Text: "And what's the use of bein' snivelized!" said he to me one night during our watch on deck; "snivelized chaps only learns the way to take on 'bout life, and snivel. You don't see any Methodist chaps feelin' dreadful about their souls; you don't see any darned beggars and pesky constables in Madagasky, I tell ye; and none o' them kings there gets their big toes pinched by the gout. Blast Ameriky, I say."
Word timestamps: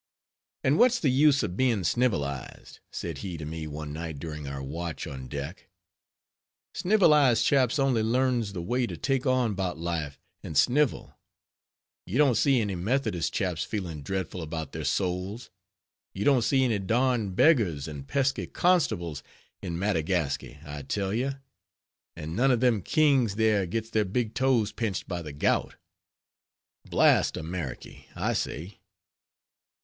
"And 0.63 0.79
what's 0.79 0.99
the 0.99 1.11
use 1.11 1.43
of 1.43 1.55
bein' 1.55 1.83
snivelized!" 1.83 2.79
said 2.91 3.19
he 3.19 3.37
to 3.37 3.45
me 3.45 3.67
one 3.67 3.93
night 3.93 4.17
during 4.17 4.47
our 4.47 4.63
watch 4.63 5.05
on 5.05 5.27
deck; 5.27 5.69
"snivelized 6.73 7.45
chaps 7.45 7.77
only 7.77 8.01
learns 8.01 8.53
the 8.53 8.63
way 8.63 8.87
to 8.87 8.97
take 8.97 9.27
on 9.27 9.53
'bout 9.53 9.77
life, 9.77 10.19
and 10.41 10.57
snivel. 10.57 11.13
You 12.07 12.17
don't 12.17 12.33
see 12.33 12.59
any 12.59 12.73
Methodist 12.73 13.31
chaps 13.31 13.63
feelin' 13.63 14.01
dreadful 14.01 14.41
about 14.41 14.71
their 14.71 14.83
souls; 14.85 15.51
you 16.15 16.25
don't 16.25 16.41
see 16.41 16.63
any 16.63 16.79
darned 16.79 17.35
beggars 17.35 17.87
and 17.87 18.07
pesky 18.07 18.47
constables 18.47 19.21
in 19.61 19.77
Madagasky, 19.77 20.57
I 20.65 20.81
tell 20.81 21.13
ye; 21.13 21.33
and 22.15 22.35
none 22.35 22.51
o' 22.51 22.55
them 22.55 22.81
kings 22.81 23.35
there 23.35 23.67
gets 23.67 23.91
their 23.91 24.05
big 24.05 24.33
toes 24.33 24.71
pinched 24.71 25.07
by 25.07 25.21
the 25.21 25.31
gout. 25.31 25.75
Blast 26.89 27.35
Ameriky, 27.35 28.05
I 28.15 28.33
say." 28.33 28.79